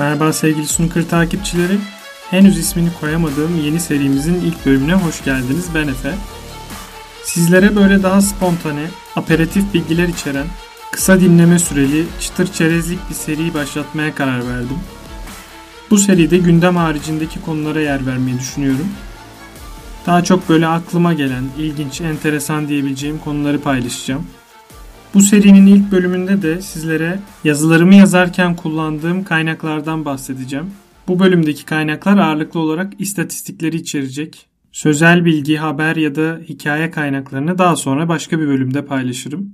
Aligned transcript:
Merhaba 0.00 0.32
sevgili 0.32 0.66
Snooker 0.66 1.08
takipçileri. 1.08 1.78
Henüz 2.30 2.58
ismini 2.58 2.88
koyamadığım 3.00 3.60
yeni 3.64 3.80
serimizin 3.80 4.34
ilk 4.34 4.66
bölümüne 4.66 4.94
hoş 4.94 5.24
geldiniz. 5.24 5.66
Ben 5.74 5.88
Efe. 5.88 6.14
Sizlere 7.24 7.76
böyle 7.76 8.02
daha 8.02 8.20
spontane, 8.20 8.86
aperatif 9.16 9.74
bilgiler 9.74 10.08
içeren, 10.08 10.46
kısa 10.92 11.20
dinleme 11.20 11.58
süreli, 11.58 12.06
çıtır 12.20 12.52
çerezlik 12.52 12.98
bir 13.10 13.14
seriyi 13.14 13.54
başlatmaya 13.54 14.14
karar 14.14 14.48
verdim. 14.48 14.78
Bu 15.90 15.98
seride 15.98 16.38
gündem 16.38 16.76
haricindeki 16.76 17.40
konulara 17.40 17.80
yer 17.80 18.06
vermeyi 18.06 18.38
düşünüyorum. 18.38 18.88
Daha 20.06 20.24
çok 20.24 20.48
böyle 20.48 20.66
aklıma 20.66 21.12
gelen, 21.12 21.44
ilginç, 21.58 22.00
enteresan 22.00 22.68
diyebileceğim 22.68 23.18
konuları 23.18 23.60
paylaşacağım. 23.60 24.26
Bu 25.14 25.20
serinin 25.20 25.66
ilk 25.66 25.92
bölümünde 25.92 26.42
de 26.42 26.62
sizlere 26.62 27.18
yazılarımı 27.44 27.94
yazarken 27.94 28.56
kullandığım 28.56 29.24
kaynaklardan 29.24 30.04
bahsedeceğim. 30.04 30.66
Bu 31.08 31.18
bölümdeki 31.18 31.64
kaynaklar 31.64 32.18
ağırlıklı 32.18 32.60
olarak 32.60 32.92
istatistikleri 33.00 33.76
içerecek. 33.76 34.46
Sözel 34.72 35.24
bilgi, 35.24 35.56
haber 35.56 35.96
ya 35.96 36.14
da 36.14 36.40
hikaye 36.48 36.90
kaynaklarını 36.90 37.58
daha 37.58 37.76
sonra 37.76 38.08
başka 38.08 38.40
bir 38.40 38.46
bölümde 38.46 38.84
paylaşırım. 38.84 39.52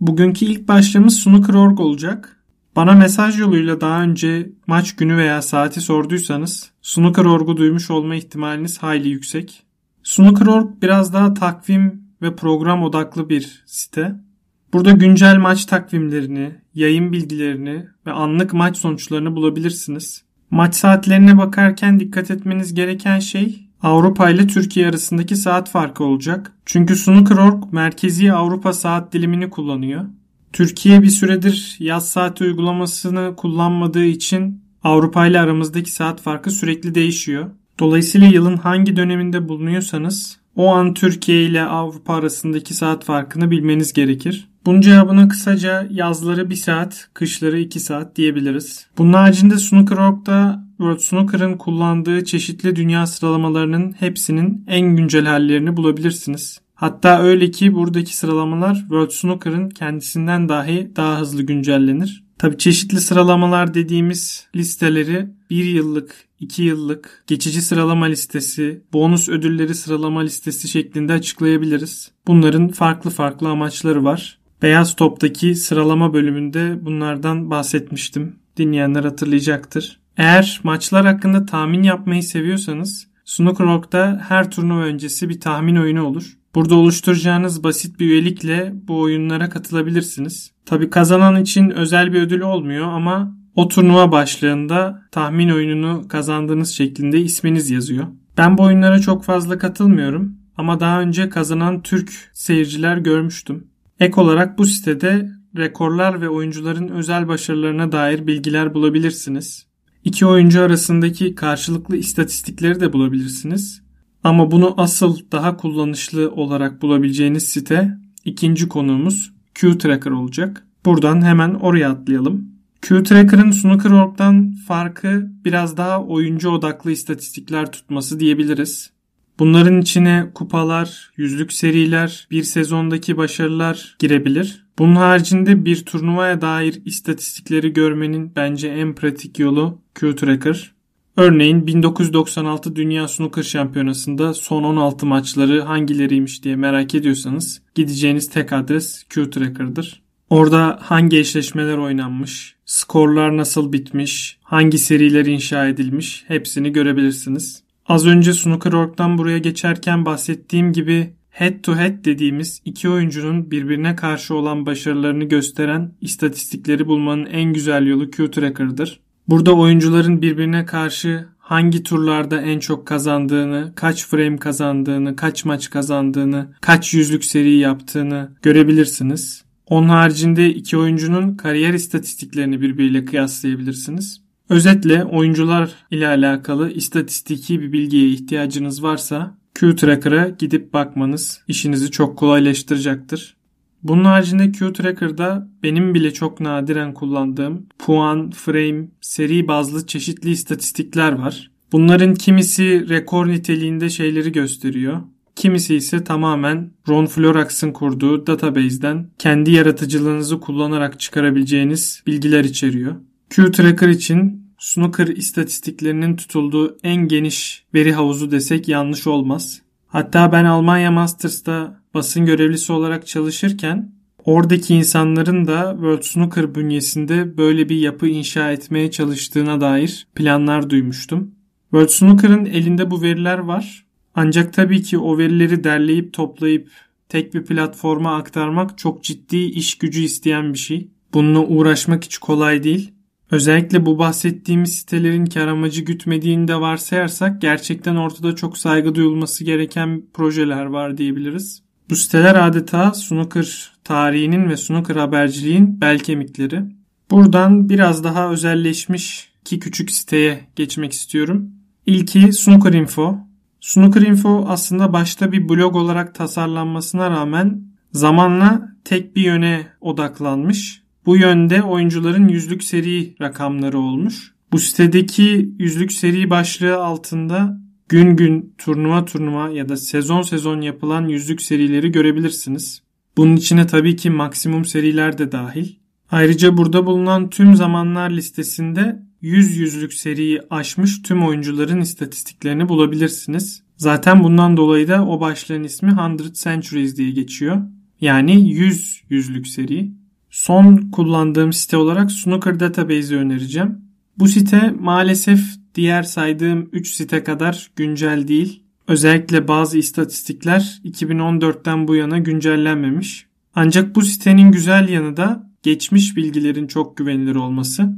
Bugünkü 0.00 0.44
ilk 0.44 0.68
başlığımız 0.68 1.18
Snooker.org 1.18 1.80
olacak. 1.80 2.36
Bana 2.76 2.92
mesaj 2.92 3.40
yoluyla 3.40 3.80
daha 3.80 4.02
önce 4.02 4.50
maç 4.66 4.96
günü 4.96 5.16
veya 5.16 5.42
saati 5.42 5.80
sorduysanız 5.80 6.70
Snooker.org'u 6.82 7.56
duymuş 7.56 7.90
olma 7.90 8.14
ihtimaliniz 8.14 8.78
hayli 8.78 9.08
yüksek. 9.08 9.62
Snooker.org 10.02 10.82
biraz 10.82 11.12
daha 11.12 11.34
takvim 11.34 12.02
ve 12.22 12.36
program 12.36 12.82
odaklı 12.82 13.28
bir 13.28 13.62
site. 13.66 14.27
Burada 14.72 14.90
güncel 14.90 15.36
maç 15.36 15.64
takvimlerini, 15.64 16.54
yayın 16.74 17.12
bilgilerini 17.12 17.86
ve 18.06 18.12
anlık 18.12 18.52
maç 18.52 18.76
sonuçlarını 18.76 19.36
bulabilirsiniz. 19.36 20.24
Maç 20.50 20.74
saatlerine 20.74 21.38
bakarken 21.38 22.00
dikkat 22.00 22.30
etmeniz 22.30 22.74
gereken 22.74 23.18
şey 23.18 23.68
Avrupa 23.82 24.30
ile 24.30 24.46
Türkiye 24.46 24.88
arasındaki 24.88 25.36
saat 25.36 25.70
farkı 25.70 26.04
olacak. 26.04 26.52
Çünkü 26.66 26.96
Snooker.org 26.96 27.72
merkezi 27.72 28.32
Avrupa 28.32 28.72
saat 28.72 29.12
dilimini 29.12 29.50
kullanıyor. 29.50 30.04
Türkiye 30.52 31.02
bir 31.02 31.10
süredir 31.10 31.76
yaz 31.78 32.08
saati 32.08 32.44
uygulamasını 32.44 33.36
kullanmadığı 33.36 34.04
için 34.04 34.62
Avrupa 34.82 35.26
ile 35.26 35.40
aramızdaki 35.40 35.92
saat 35.92 36.20
farkı 36.20 36.50
sürekli 36.50 36.94
değişiyor. 36.94 37.50
Dolayısıyla 37.78 38.26
yılın 38.26 38.56
hangi 38.56 38.96
döneminde 38.96 39.48
bulunuyorsanız 39.48 40.38
o 40.56 40.68
an 40.68 40.94
Türkiye 40.94 41.44
ile 41.44 41.62
Avrupa 41.62 42.14
arasındaki 42.14 42.74
saat 42.74 43.04
farkını 43.04 43.50
bilmeniz 43.50 43.92
gerekir. 43.92 44.48
Bunun 44.68 44.80
cevabına 44.80 45.28
kısaca 45.28 45.86
yazları 45.90 46.50
1 46.50 46.54
saat, 46.54 47.08
kışları 47.14 47.58
2 47.58 47.80
saat 47.80 48.16
diyebiliriz. 48.16 48.86
Bunun 48.98 49.12
haricinde 49.12 49.58
Snooker.org'da 49.58 50.64
World 50.76 50.98
Snooker'ın 50.98 51.56
kullandığı 51.56 52.24
çeşitli 52.24 52.76
dünya 52.76 53.06
sıralamalarının 53.06 53.92
hepsinin 53.92 54.64
en 54.66 54.96
güncel 54.96 55.26
hallerini 55.26 55.76
bulabilirsiniz. 55.76 56.60
Hatta 56.74 57.22
öyle 57.22 57.50
ki 57.50 57.74
buradaki 57.74 58.16
sıralamalar 58.16 58.74
World 58.74 59.10
Snooker'ın 59.10 59.68
kendisinden 59.68 60.48
dahi 60.48 60.92
daha 60.96 61.20
hızlı 61.20 61.42
güncellenir. 61.42 62.24
Tabi 62.38 62.58
çeşitli 62.58 63.00
sıralamalar 63.00 63.74
dediğimiz 63.74 64.46
listeleri 64.56 65.26
1 65.50 65.64
yıllık, 65.64 66.14
2 66.40 66.62
yıllık, 66.62 67.24
geçici 67.26 67.62
sıralama 67.62 68.06
listesi, 68.06 68.82
bonus 68.92 69.28
ödülleri 69.28 69.74
sıralama 69.74 70.20
listesi 70.20 70.68
şeklinde 70.68 71.12
açıklayabiliriz. 71.12 72.10
Bunların 72.26 72.68
farklı 72.68 73.10
farklı 73.10 73.48
amaçları 73.48 74.04
var. 74.04 74.38
Beyaz 74.62 74.96
Top'taki 74.96 75.54
sıralama 75.54 76.14
bölümünde 76.14 76.84
bunlardan 76.84 77.50
bahsetmiştim. 77.50 78.36
Dinleyenler 78.56 79.04
hatırlayacaktır. 79.04 80.00
Eğer 80.16 80.60
maçlar 80.62 81.06
hakkında 81.06 81.46
tahmin 81.46 81.82
yapmayı 81.82 82.22
seviyorsanız 82.22 83.08
Snooker.org'da 83.24 84.24
her 84.28 84.50
turnuva 84.50 84.80
öncesi 84.80 85.28
bir 85.28 85.40
tahmin 85.40 85.76
oyunu 85.76 86.06
olur. 86.06 86.38
Burada 86.54 86.74
oluşturacağınız 86.74 87.64
basit 87.64 88.00
bir 88.00 88.06
üyelikle 88.06 88.72
bu 88.88 89.00
oyunlara 89.00 89.48
katılabilirsiniz. 89.48 90.52
Tabi 90.66 90.90
kazanan 90.90 91.42
için 91.42 91.70
özel 91.70 92.12
bir 92.12 92.20
ödül 92.20 92.40
olmuyor 92.40 92.86
ama 92.86 93.36
o 93.54 93.68
turnuva 93.68 94.12
başlığında 94.12 95.02
tahmin 95.10 95.48
oyununu 95.48 96.08
kazandığınız 96.08 96.70
şeklinde 96.70 97.20
isminiz 97.20 97.70
yazıyor. 97.70 98.06
Ben 98.38 98.58
bu 98.58 98.62
oyunlara 98.62 98.98
çok 98.98 99.24
fazla 99.24 99.58
katılmıyorum 99.58 100.34
ama 100.56 100.80
daha 100.80 101.00
önce 101.00 101.28
kazanan 101.28 101.82
Türk 101.82 102.30
seyirciler 102.32 102.96
görmüştüm. 102.96 103.66
Ek 104.00 104.20
olarak 104.20 104.58
bu 104.58 104.66
sitede 104.66 105.30
rekorlar 105.56 106.20
ve 106.20 106.28
oyuncuların 106.28 106.88
özel 106.88 107.28
başarılarına 107.28 107.92
dair 107.92 108.26
bilgiler 108.26 108.74
bulabilirsiniz. 108.74 109.66
İki 110.04 110.26
oyuncu 110.26 110.62
arasındaki 110.62 111.34
karşılıklı 111.34 111.96
istatistikleri 111.96 112.80
de 112.80 112.92
bulabilirsiniz. 112.92 113.82
Ama 114.24 114.50
bunu 114.50 114.74
asıl 114.76 115.18
daha 115.32 115.56
kullanışlı 115.56 116.30
olarak 116.30 116.82
bulabileceğiniz 116.82 117.42
site 117.42 117.98
ikinci 118.24 118.68
konuğumuz 118.68 119.32
Q-Tracker 119.54 120.10
olacak. 120.10 120.66
Buradan 120.84 121.22
hemen 121.22 121.54
oraya 121.54 121.90
atlayalım. 121.90 122.48
Q-Tracker'ın 122.82 123.50
Snooker.org'dan 123.50 124.54
farkı 124.68 125.30
biraz 125.44 125.76
daha 125.76 126.04
oyuncu 126.04 126.50
odaklı 126.50 126.90
istatistikler 126.90 127.72
tutması 127.72 128.20
diyebiliriz. 128.20 128.90
Bunların 129.38 129.80
içine 129.80 130.30
kupalar, 130.34 131.10
yüzlük 131.16 131.52
seriler, 131.52 132.26
bir 132.30 132.42
sezondaki 132.42 133.16
başarılar 133.16 133.96
girebilir. 133.98 134.66
Bunun 134.78 134.96
haricinde 134.96 135.64
bir 135.64 135.84
turnuvaya 135.84 136.40
dair 136.40 136.82
istatistikleri 136.84 137.72
görmenin 137.72 138.32
bence 138.36 138.68
en 138.68 138.94
pratik 138.94 139.38
yolu 139.38 139.78
Q-Tracker. 139.94 140.70
Örneğin 141.16 141.66
1996 141.66 142.76
Dünya 142.76 143.08
Snooker 143.08 143.42
Şampiyonası'nda 143.42 144.34
son 144.34 144.62
16 144.62 145.06
maçları 145.06 145.60
hangileriymiş 145.60 146.42
diye 146.44 146.56
merak 146.56 146.94
ediyorsanız 146.94 147.62
gideceğiniz 147.74 148.30
tek 148.30 148.52
adres 148.52 149.04
Q-Tracker'dır. 149.08 150.02
Orada 150.30 150.78
hangi 150.82 151.18
eşleşmeler 151.18 151.78
oynanmış, 151.78 152.56
skorlar 152.66 153.36
nasıl 153.36 153.72
bitmiş, 153.72 154.38
hangi 154.42 154.78
seriler 154.78 155.26
inşa 155.26 155.66
edilmiş 155.66 156.24
hepsini 156.28 156.72
görebilirsiniz. 156.72 157.62
Az 157.88 158.06
önce 158.06 158.32
Snooker.org'dan 158.32 159.18
buraya 159.18 159.38
geçerken 159.38 160.04
bahsettiğim 160.04 160.72
gibi 160.72 161.12
head 161.30 161.62
to 161.62 161.76
head 161.76 162.04
dediğimiz 162.04 162.62
iki 162.64 162.88
oyuncunun 162.88 163.50
birbirine 163.50 163.96
karşı 163.96 164.34
olan 164.34 164.66
başarılarını 164.66 165.24
gösteren 165.24 165.92
istatistikleri 166.00 166.86
bulmanın 166.86 167.26
en 167.26 167.52
güzel 167.52 167.86
yolu 167.86 168.10
Q-Tracker'dır. 168.10 169.00
Burada 169.28 169.52
oyuncuların 169.52 170.22
birbirine 170.22 170.64
karşı 170.64 171.26
hangi 171.38 171.82
turlarda 171.82 172.40
en 172.40 172.58
çok 172.58 172.86
kazandığını, 172.86 173.72
kaç 173.76 174.06
frame 174.06 174.36
kazandığını, 174.36 175.16
kaç 175.16 175.44
maç 175.44 175.70
kazandığını, 175.70 176.54
kaç 176.60 176.94
yüzlük 176.94 177.24
seri 177.24 177.56
yaptığını 177.56 178.30
görebilirsiniz. 178.42 179.44
Onun 179.66 179.88
haricinde 179.88 180.54
iki 180.54 180.76
oyuncunun 180.76 181.36
kariyer 181.36 181.74
istatistiklerini 181.74 182.60
birbiriyle 182.60 183.04
kıyaslayabilirsiniz. 183.04 184.27
Özetle 184.48 185.04
oyuncular 185.04 185.70
ile 185.90 186.08
alakalı 186.08 186.72
istatistiki 186.72 187.60
bir 187.60 187.72
bilgiye 187.72 188.08
ihtiyacınız 188.08 188.82
varsa 188.82 189.38
Q-Tracker'a 189.54 190.28
gidip 190.28 190.72
bakmanız 190.72 191.42
işinizi 191.48 191.90
çok 191.90 192.18
kolaylaştıracaktır. 192.18 193.36
Bunun 193.82 194.04
haricinde 194.04 194.52
Q-Tracker'da 194.52 195.48
benim 195.62 195.94
bile 195.94 196.12
çok 196.12 196.40
nadiren 196.40 196.94
kullandığım 196.94 197.66
puan, 197.78 198.30
frame, 198.30 198.88
seri 199.00 199.48
bazlı 199.48 199.86
çeşitli 199.86 200.30
istatistikler 200.30 201.12
var. 201.12 201.50
Bunların 201.72 202.14
kimisi 202.14 202.88
rekor 202.88 203.28
niteliğinde 203.28 203.90
şeyleri 203.90 204.32
gösteriyor. 204.32 205.00
Kimisi 205.36 205.74
ise 205.74 206.04
tamamen 206.04 206.70
Ron 206.88 207.06
Florax'ın 207.06 207.72
kurduğu 207.72 208.26
database'den 208.26 209.10
kendi 209.18 209.50
yaratıcılığınızı 209.50 210.40
kullanarak 210.40 211.00
çıkarabileceğiniz 211.00 212.02
bilgiler 212.06 212.44
içeriyor. 212.44 212.96
Q-Tracker 213.30 213.88
için 213.88 214.48
snooker 214.58 215.06
istatistiklerinin 215.06 216.16
tutulduğu 216.16 216.78
en 216.82 217.08
geniş 217.08 217.64
veri 217.74 217.92
havuzu 217.92 218.30
desek 218.30 218.68
yanlış 218.68 219.06
olmaz. 219.06 219.62
Hatta 219.86 220.32
ben 220.32 220.44
Almanya 220.44 220.90
Masters'ta 220.90 221.80
basın 221.94 222.26
görevlisi 222.26 222.72
olarak 222.72 223.06
çalışırken 223.06 223.92
oradaki 224.24 224.74
insanların 224.74 225.46
da 225.46 225.70
World 225.72 226.02
Snooker 226.02 226.54
bünyesinde 226.54 227.36
böyle 227.36 227.68
bir 227.68 227.76
yapı 227.76 228.08
inşa 228.08 228.52
etmeye 228.52 228.90
çalıştığına 228.90 229.60
dair 229.60 230.06
planlar 230.14 230.70
duymuştum. 230.70 231.34
World 231.70 231.88
Snooker'ın 231.88 232.44
elinde 232.44 232.90
bu 232.90 233.02
veriler 233.02 233.38
var. 233.38 233.86
Ancak 234.14 234.52
tabii 234.52 234.82
ki 234.82 234.98
o 234.98 235.18
verileri 235.18 235.64
derleyip 235.64 236.12
toplayıp 236.12 236.70
tek 237.08 237.34
bir 237.34 237.44
platforma 237.44 238.16
aktarmak 238.16 238.78
çok 238.78 239.04
ciddi 239.04 239.36
iş 239.36 239.78
gücü 239.78 240.00
isteyen 240.00 240.52
bir 240.52 240.58
şey. 240.58 240.88
Bununla 241.14 241.40
uğraşmak 241.40 242.04
hiç 242.04 242.18
kolay 242.18 242.62
değil. 242.62 242.92
Özellikle 243.30 243.86
bu 243.86 243.98
bahsettiğimiz 243.98 244.74
sitelerin 244.74 245.26
kar 245.26 245.48
amacı 245.48 245.80
gütmediğini 245.80 246.48
de 246.48 246.60
varsayarsak 246.60 247.40
gerçekten 247.40 247.96
ortada 247.96 248.36
çok 248.36 248.58
saygı 248.58 248.94
duyulması 248.94 249.44
gereken 249.44 250.02
projeler 250.14 250.64
var 250.64 250.98
diyebiliriz. 250.98 251.62
Bu 251.90 251.96
siteler 251.96 252.48
adeta 252.48 252.94
snooker 252.94 253.72
tarihinin 253.84 254.48
ve 254.48 254.56
snooker 254.56 254.96
haberciliğin 254.96 255.80
bel 255.80 255.98
kemikleri. 255.98 256.62
Buradan 257.10 257.68
biraz 257.68 258.04
daha 258.04 258.30
özelleşmiş 258.30 259.28
iki 259.40 259.58
küçük 259.58 259.90
siteye 259.90 260.40
geçmek 260.56 260.92
istiyorum. 260.92 261.50
İlki 261.86 262.32
Snooker 262.32 262.72
Info. 262.72 263.18
Snooker 263.60 264.02
Info 264.02 264.44
aslında 264.48 264.92
başta 264.92 265.32
bir 265.32 265.48
blog 265.48 265.76
olarak 265.76 266.14
tasarlanmasına 266.14 267.10
rağmen 267.10 267.62
zamanla 267.92 268.68
tek 268.84 269.16
bir 269.16 269.22
yöne 269.22 269.66
odaklanmış. 269.80 270.82
Bu 271.08 271.16
yönde 271.16 271.62
oyuncuların 271.62 272.28
yüzlük 272.28 272.64
seri 272.64 273.14
rakamları 273.20 273.78
olmuş. 273.78 274.32
Bu 274.52 274.58
sitedeki 274.58 275.50
yüzlük 275.58 275.92
seri 275.92 276.30
başlığı 276.30 276.76
altında 276.76 277.60
gün 277.88 278.16
gün 278.16 278.54
turnuva 278.58 279.04
turnuva 279.04 279.50
ya 279.50 279.68
da 279.68 279.76
sezon 279.76 280.22
sezon 280.22 280.60
yapılan 280.60 281.08
yüzlük 281.08 281.42
serileri 281.42 281.92
görebilirsiniz. 281.92 282.82
Bunun 283.16 283.36
içine 283.36 283.66
tabii 283.66 283.96
ki 283.96 284.10
maksimum 284.10 284.64
seriler 284.64 285.18
de 285.18 285.32
dahil. 285.32 285.74
Ayrıca 286.10 286.56
burada 286.56 286.86
bulunan 286.86 287.30
tüm 287.30 287.56
zamanlar 287.56 288.10
listesinde 288.10 289.02
100 289.20 289.56
yüzlük 289.56 289.94
seriyi 289.94 290.40
aşmış 290.50 291.02
tüm 291.02 291.26
oyuncuların 291.26 291.80
istatistiklerini 291.80 292.68
bulabilirsiniz. 292.68 293.62
Zaten 293.76 294.24
bundan 294.24 294.56
dolayı 294.56 294.88
da 294.88 295.06
o 295.06 295.20
başlığın 295.20 295.64
ismi 295.64 295.96
100 296.18 296.32
Centuries 296.32 296.96
diye 296.96 297.10
geçiyor. 297.10 297.62
Yani 298.00 298.50
100 298.50 299.02
yüzlük 299.10 299.46
seri. 299.46 299.98
Son 300.30 300.76
kullandığım 300.76 301.52
site 301.52 301.76
olarak 301.76 302.12
Snooker 302.12 302.60
Database'i 302.60 303.16
önereceğim. 303.16 303.78
Bu 304.18 304.28
site 304.28 304.74
maalesef 304.80 305.40
diğer 305.74 306.02
saydığım 306.02 306.68
3 306.72 306.94
site 306.94 307.24
kadar 307.24 307.70
güncel 307.76 308.28
değil. 308.28 308.62
Özellikle 308.88 309.48
bazı 309.48 309.78
istatistikler 309.78 310.80
2014'ten 310.84 311.88
bu 311.88 311.94
yana 311.94 312.18
güncellenmemiş. 312.18 313.26
Ancak 313.54 313.96
bu 313.96 314.02
sitenin 314.02 314.52
güzel 314.52 314.88
yanı 314.88 315.16
da 315.16 315.50
geçmiş 315.62 316.16
bilgilerin 316.16 316.66
çok 316.66 316.96
güvenilir 316.96 317.34
olması. 317.34 317.92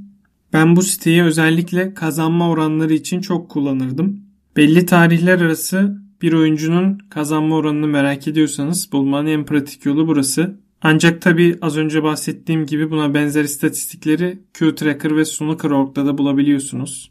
Ben 0.52 0.76
bu 0.76 0.82
siteyi 0.82 1.22
özellikle 1.22 1.94
kazanma 1.94 2.48
oranları 2.50 2.94
için 2.94 3.20
çok 3.20 3.50
kullanırdım. 3.50 4.20
Belli 4.56 4.86
tarihler 4.86 5.40
arası 5.40 6.02
bir 6.22 6.32
oyuncunun 6.32 6.98
kazanma 7.10 7.56
oranını 7.56 7.86
merak 7.86 8.28
ediyorsanız 8.28 8.92
bulmanın 8.92 9.26
en 9.26 9.46
pratik 9.46 9.86
yolu 9.86 10.08
burası. 10.08 10.60
Ancak 10.82 11.22
tabi 11.22 11.58
az 11.62 11.76
önce 11.76 12.02
bahsettiğim 12.02 12.66
gibi 12.66 12.90
buna 12.90 13.14
benzer 13.14 13.44
istatistikleri 13.44 14.38
Q-Tracker 14.54 15.16
ve 15.16 15.24
Snooker.org'da 15.24 16.06
da 16.06 16.18
bulabiliyorsunuz. 16.18 17.10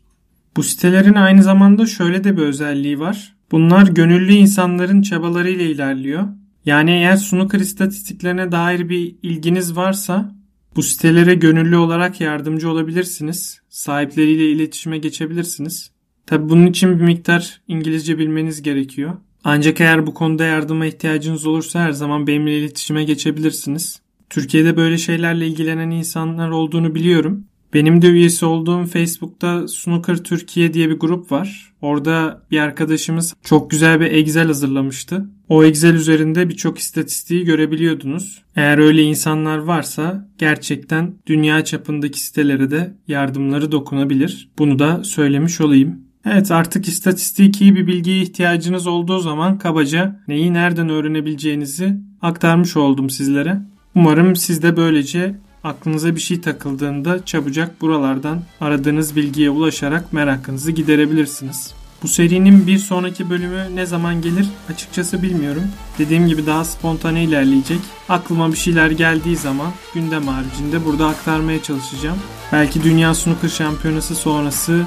Bu 0.57 0.63
sitelerin 0.63 1.13
aynı 1.13 1.43
zamanda 1.43 1.85
şöyle 1.85 2.23
de 2.23 2.37
bir 2.37 2.41
özelliği 2.41 2.99
var. 2.99 3.35
Bunlar 3.51 3.87
gönüllü 3.87 4.33
insanların 4.33 5.01
çabalarıyla 5.01 5.65
ilerliyor. 5.65 6.27
Yani 6.65 6.91
eğer 6.91 7.15
snooker 7.15 7.59
istatistiklerine 7.59 8.51
dair 8.51 8.89
bir 8.89 9.15
ilginiz 9.23 9.75
varsa 9.75 10.35
bu 10.75 10.83
sitelere 10.83 11.33
gönüllü 11.35 11.77
olarak 11.77 12.21
yardımcı 12.21 12.71
olabilirsiniz. 12.71 13.61
Sahipleriyle 13.69 14.51
iletişime 14.51 14.97
geçebilirsiniz. 14.97 15.91
Tabi 16.25 16.49
bunun 16.49 16.65
için 16.65 16.99
bir 16.99 17.03
miktar 17.03 17.61
İngilizce 17.67 18.17
bilmeniz 18.17 18.61
gerekiyor. 18.61 19.17
Ancak 19.43 19.81
eğer 19.81 20.07
bu 20.07 20.13
konuda 20.13 20.43
yardıma 20.43 20.85
ihtiyacınız 20.85 21.45
olursa 21.45 21.79
her 21.79 21.91
zaman 21.91 22.27
benimle 22.27 22.57
iletişime 22.57 23.03
geçebilirsiniz. 23.03 24.01
Türkiye'de 24.29 24.77
böyle 24.77 24.97
şeylerle 24.97 25.47
ilgilenen 25.47 25.89
insanlar 25.89 26.49
olduğunu 26.49 26.95
biliyorum. 26.95 27.45
Benim 27.73 28.01
de 28.01 28.07
üyesi 28.07 28.45
olduğum 28.45 28.85
Facebook'ta 28.85 29.67
Snooker 29.67 30.17
Türkiye 30.17 30.73
diye 30.73 30.89
bir 30.89 30.99
grup 30.99 31.31
var. 31.31 31.73
Orada 31.81 32.41
bir 32.51 32.59
arkadaşımız 32.59 33.33
çok 33.43 33.71
güzel 33.71 33.99
bir 33.99 34.05
Excel 34.05 34.47
hazırlamıştı. 34.47 35.25
O 35.49 35.63
Excel 35.63 35.93
üzerinde 35.93 36.49
birçok 36.49 36.79
istatistiği 36.79 37.45
görebiliyordunuz. 37.45 38.43
Eğer 38.55 38.77
öyle 38.77 39.03
insanlar 39.03 39.57
varsa 39.57 40.29
gerçekten 40.37 41.13
dünya 41.27 41.63
çapındaki 41.63 42.19
sitelere 42.19 42.71
de 42.71 42.95
yardımları 43.07 43.71
dokunabilir. 43.71 44.49
Bunu 44.57 44.79
da 44.79 45.03
söylemiş 45.03 45.61
olayım. 45.61 46.08
Evet 46.25 46.51
artık 46.51 46.87
istatistiki 46.87 47.75
bir 47.75 47.87
bilgiye 47.87 48.21
ihtiyacınız 48.21 48.87
olduğu 48.87 49.19
zaman 49.19 49.57
kabaca 49.57 50.19
neyi 50.27 50.53
nereden 50.53 50.89
öğrenebileceğinizi 50.89 51.97
aktarmış 52.21 52.77
oldum 52.77 53.09
sizlere. 53.09 53.57
Umarım 53.95 54.35
siz 54.35 54.63
de 54.63 54.77
böylece 54.77 55.35
aklınıza 55.63 56.15
bir 56.15 56.21
şey 56.21 56.41
takıldığında 56.41 57.25
çabucak 57.25 57.81
buralardan 57.81 58.41
aradığınız 58.61 59.15
bilgiye 59.15 59.49
ulaşarak 59.49 60.13
merakınızı 60.13 60.71
giderebilirsiniz. 60.71 61.73
Bu 62.03 62.07
serinin 62.07 62.67
bir 62.67 62.77
sonraki 62.77 63.29
bölümü 63.29 63.75
ne 63.75 63.85
zaman 63.85 64.21
gelir 64.21 64.47
açıkçası 64.69 65.21
bilmiyorum. 65.21 65.63
Dediğim 65.99 66.27
gibi 66.27 66.45
daha 66.45 66.65
spontane 66.65 67.23
ilerleyecek. 67.23 67.79
Aklıma 68.09 68.51
bir 68.51 68.57
şeyler 68.57 68.91
geldiği 68.91 69.37
zaman 69.37 69.71
gündem 69.93 70.27
haricinde 70.27 70.85
burada 70.85 71.07
aktarmaya 71.07 71.63
çalışacağım. 71.63 72.17
Belki 72.51 72.83
Dünya 72.83 73.13
Snooker 73.13 73.49
Şampiyonası 73.49 74.15
sonrası 74.15 74.85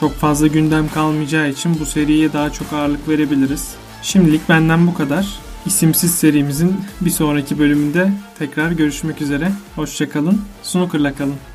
çok 0.00 0.12
fazla 0.12 0.46
gündem 0.46 0.88
kalmayacağı 0.88 1.50
için 1.50 1.80
bu 1.80 1.86
seriye 1.86 2.32
daha 2.32 2.52
çok 2.52 2.72
ağırlık 2.72 3.08
verebiliriz. 3.08 3.74
Şimdilik 4.02 4.48
benden 4.48 4.86
bu 4.86 4.94
kadar. 4.94 5.26
İsimsiz 5.66 6.14
serimizin 6.14 6.76
bir 7.00 7.10
sonraki 7.10 7.58
bölümünde 7.58 8.12
tekrar 8.38 8.70
görüşmek 8.72 9.22
üzere. 9.22 9.52
Hoşçakalın. 9.76 10.40
Snooker'la 10.62 11.14
kalın. 11.14 11.53